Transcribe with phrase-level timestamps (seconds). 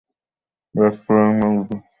[0.75, 1.75] ব্যস্ত হোয়ে না দিদি।